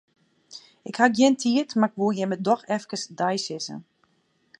[0.89, 3.75] Ik haw gjin tiid, mar 'k woe jimme doch efkes deisizze.